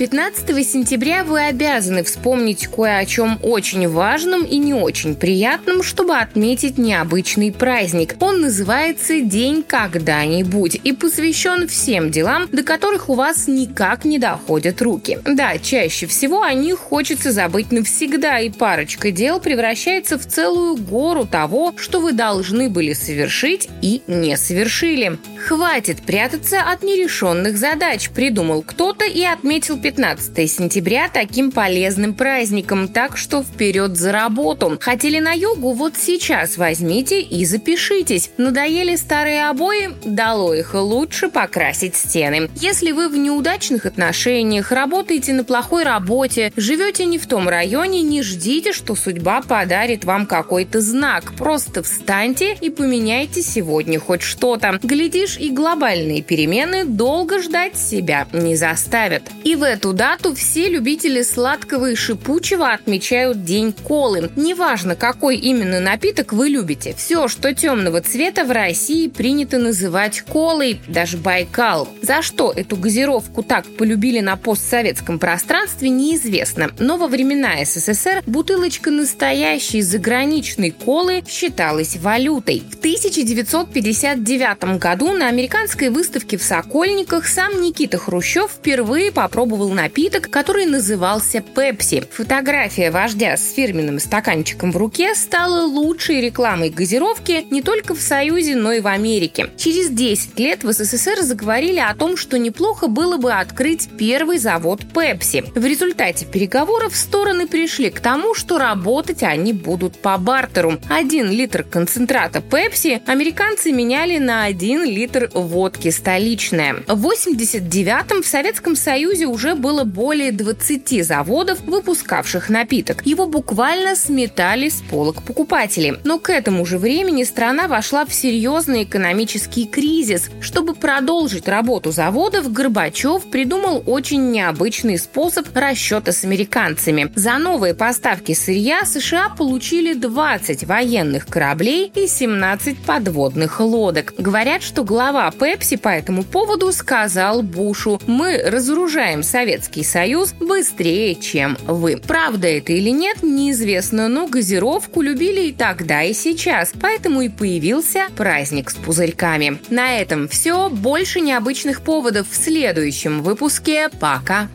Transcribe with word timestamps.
15 0.00 0.66
сентября 0.66 1.24
вы 1.24 1.42
обязаны 1.42 2.02
вспомнить 2.04 2.66
кое 2.68 2.96
о 2.96 3.04
чем 3.04 3.38
очень 3.42 3.86
важном 3.86 4.44
и 4.44 4.56
не 4.56 4.72
очень 4.72 5.14
приятном, 5.14 5.82
чтобы 5.82 6.16
отметить 6.16 6.78
необычный 6.78 7.52
праздник. 7.52 8.16
Он 8.18 8.40
называется 8.40 9.20
«День 9.20 9.62
когда-нибудь» 9.62 10.80
и 10.82 10.94
посвящен 10.94 11.68
всем 11.68 12.10
делам, 12.10 12.48
до 12.50 12.62
которых 12.62 13.10
у 13.10 13.14
вас 13.14 13.46
никак 13.46 14.06
не 14.06 14.18
доходят 14.18 14.80
руки. 14.80 15.18
Да, 15.26 15.58
чаще 15.58 16.06
всего 16.06 16.44
о 16.44 16.54
них 16.54 16.78
хочется 16.78 17.30
забыть 17.30 17.70
навсегда, 17.70 18.40
и 18.40 18.48
парочка 18.48 19.10
дел 19.10 19.38
превращается 19.38 20.18
в 20.18 20.26
целую 20.26 20.76
гору 20.76 21.26
того, 21.26 21.74
что 21.76 22.00
вы 22.00 22.12
должны 22.12 22.70
были 22.70 22.94
совершить 22.94 23.68
и 23.82 24.00
не 24.06 24.38
совершили. 24.38 25.18
Хватит 25.46 26.00
прятаться 26.00 26.62
от 26.62 26.82
нерешенных 26.82 27.58
задач, 27.58 28.08
придумал 28.08 28.62
кто-то 28.62 29.04
и 29.04 29.22
отметил 29.24 29.76
15 29.76 29.89
15 29.90 30.48
сентября 30.48 31.10
таким 31.12 31.50
полезным 31.50 32.14
праздником, 32.14 32.86
так 32.86 33.16
что 33.16 33.42
вперед 33.42 33.96
за 33.96 34.12
работу. 34.12 34.78
Хотели 34.80 35.18
на 35.18 35.32
йогу? 35.32 35.72
Вот 35.72 35.94
сейчас 35.96 36.56
возьмите 36.56 37.20
и 37.20 37.44
запишитесь. 37.44 38.30
Надоели 38.38 38.94
старые 38.94 39.48
обои? 39.48 39.90
Дало 40.04 40.54
их 40.54 40.74
лучше 40.74 41.28
покрасить 41.28 41.96
стены. 41.96 42.48
Если 42.54 42.92
вы 42.92 43.08
в 43.08 43.16
неудачных 43.16 43.84
отношениях, 43.84 44.70
работаете 44.70 45.32
на 45.32 45.42
плохой 45.42 45.82
работе, 45.82 46.52
живете 46.54 47.04
не 47.04 47.18
в 47.18 47.26
том 47.26 47.48
районе, 47.48 48.02
не 48.02 48.22
ждите, 48.22 48.72
что 48.72 48.94
судьба 48.94 49.42
подарит 49.42 50.04
вам 50.04 50.26
какой-то 50.26 50.80
знак. 50.80 51.32
Просто 51.36 51.82
встаньте 51.82 52.56
и 52.60 52.70
поменяйте 52.70 53.42
сегодня 53.42 53.98
хоть 53.98 54.22
что-то. 54.22 54.78
Глядишь, 54.84 55.36
и 55.36 55.50
глобальные 55.50 56.22
перемены 56.22 56.84
долго 56.84 57.42
ждать 57.42 57.76
себя 57.76 58.28
не 58.32 58.54
заставят. 58.54 59.24
И 59.42 59.56
в 59.56 59.64
эту 59.80 59.94
дату 59.94 60.34
все 60.34 60.68
любители 60.68 61.22
сладкого 61.22 61.92
и 61.92 61.94
шипучего 61.94 62.70
отмечают 62.70 63.46
День 63.46 63.72
колы. 63.72 64.30
Неважно, 64.36 64.94
какой 64.94 65.36
именно 65.36 65.80
напиток 65.80 66.34
вы 66.34 66.50
любите. 66.50 66.94
Все, 66.94 67.28
что 67.28 67.54
темного 67.54 68.02
цвета 68.02 68.44
в 68.44 68.50
России 68.50 69.08
принято 69.08 69.56
называть 69.56 70.20
колой, 70.20 70.82
даже 70.86 71.16
Байкал. 71.16 71.88
За 72.02 72.20
что 72.20 72.52
эту 72.54 72.76
газировку 72.76 73.42
так 73.42 73.64
полюбили 73.78 74.20
на 74.20 74.36
постсоветском 74.36 75.18
пространстве, 75.18 75.88
неизвестно. 75.88 76.70
Но 76.78 76.98
во 76.98 77.08
времена 77.08 77.64
СССР 77.64 78.22
бутылочка 78.26 78.90
настоящей 78.90 79.80
заграничной 79.80 80.72
колы 80.72 81.24
считалась 81.26 81.96
валютой. 81.96 82.64
В 82.70 82.78
1959 82.80 84.78
году 84.78 85.12
на 85.14 85.28
американской 85.28 85.88
выставке 85.88 86.36
в 86.36 86.42
Сокольниках 86.42 87.26
сам 87.26 87.62
Никита 87.62 87.96
Хрущев 87.96 88.50
впервые 88.50 89.10
попробовал 89.10 89.59
напиток, 89.68 90.30
который 90.30 90.66
назывался 90.66 91.40
Пепси. 91.40 92.04
Фотография 92.10 92.90
вождя 92.90 93.36
с 93.36 93.52
фирменным 93.52 93.98
стаканчиком 93.98 94.72
в 94.72 94.76
руке 94.76 95.14
стала 95.14 95.66
лучшей 95.66 96.20
рекламой 96.20 96.70
газировки 96.70 97.46
не 97.50 97.62
только 97.62 97.94
в 97.94 98.00
Союзе, 98.00 98.56
но 98.56 98.72
и 98.72 98.80
в 98.80 98.86
Америке. 98.86 99.50
Через 99.56 99.90
10 99.90 100.38
лет 100.38 100.64
в 100.64 100.72
СССР 100.72 101.22
заговорили 101.22 101.78
о 101.78 101.94
том, 101.94 102.16
что 102.16 102.38
неплохо 102.38 102.86
было 102.86 103.16
бы 103.16 103.32
открыть 103.32 103.88
первый 103.98 104.38
завод 104.38 104.80
Пепси. 104.94 105.44
В 105.54 105.64
результате 105.64 106.26
переговоров 106.26 106.96
стороны 106.96 107.46
пришли 107.46 107.90
к 107.90 108.00
тому, 108.00 108.34
что 108.34 108.58
работать 108.58 109.22
они 109.22 109.52
будут 109.52 109.98
по 109.98 110.16
бартеру. 110.18 110.78
Один 110.88 111.30
литр 111.30 111.62
концентрата 111.62 112.40
Пепси 112.40 113.02
американцы 113.06 113.72
меняли 113.72 114.18
на 114.18 114.44
один 114.44 114.84
литр 114.84 115.30
водки 115.34 115.90
столичная. 115.90 116.76
В 116.86 117.06
89-м 117.06 118.22
в 118.22 118.26
Советском 118.26 118.76
Союзе 118.76 119.26
уже 119.26 119.49
был 119.54 119.70
было 119.70 119.84
более 119.84 120.32
20 120.32 121.06
заводов, 121.06 121.60
выпускавших 121.60 122.48
напиток. 122.48 123.06
Его 123.06 123.26
буквально 123.26 123.94
сметали 123.94 124.68
с 124.68 124.82
полок 124.90 125.22
покупатели. 125.22 126.00
Но 126.02 126.18
к 126.18 126.28
этому 126.30 126.66
же 126.66 126.76
времени 126.76 127.22
страна 127.22 127.68
вошла 127.68 128.04
в 128.04 128.12
серьезный 128.12 128.82
экономический 128.82 129.66
кризис. 129.66 130.28
Чтобы 130.40 130.74
продолжить 130.74 131.46
работу 131.46 131.92
заводов, 131.92 132.52
Горбачев 132.52 133.30
придумал 133.30 133.84
очень 133.86 134.32
необычный 134.32 134.98
способ 134.98 135.46
расчета 135.54 136.10
с 136.10 136.24
американцами. 136.24 137.12
За 137.14 137.38
новые 137.38 137.74
поставки 137.74 138.34
сырья 138.34 138.84
США 138.84 139.28
получили 139.28 139.92
20 139.94 140.64
военных 140.64 141.26
кораблей 141.26 141.92
и 141.94 142.08
17 142.08 142.78
подводных 142.78 143.60
лодок. 143.60 144.14
Говорят, 144.18 144.64
что 144.64 144.82
глава 144.82 145.30
Пепси 145.30 145.76
по 145.76 145.90
этому 145.90 146.24
поводу 146.24 146.72
сказал 146.72 147.42
Бушу 147.42 148.00
«Мы 148.08 148.42
разоружаем 148.44 149.22
Совет 149.22 149.39
Советский 149.40 149.84
Союз 149.84 150.34
быстрее, 150.34 151.14
чем 151.14 151.56
вы. 151.66 151.96
Правда 151.96 152.46
это 152.46 152.74
или 152.74 152.90
нет, 152.90 153.22
неизвестно, 153.22 154.06
но 154.06 154.26
газировку 154.26 155.00
любили 155.00 155.46
и 155.46 155.52
тогда, 155.52 156.02
и 156.02 156.12
сейчас, 156.12 156.72
поэтому 156.78 157.22
и 157.22 157.30
появился 157.30 158.08
праздник 158.14 158.68
с 158.68 158.74
пузырьками. 158.74 159.58
На 159.70 159.96
этом 159.96 160.28
все. 160.28 160.68
Больше 160.68 161.22
необычных 161.22 161.80
поводов 161.80 162.28
в 162.28 162.36
следующем 162.36 163.22
выпуске. 163.22 163.88
Пока! 163.98 164.48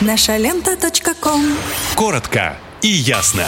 Наша 0.00 0.36
лента. 0.36 0.76
Коротко 1.94 2.56
и 2.82 2.88
ясно. 2.88 3.46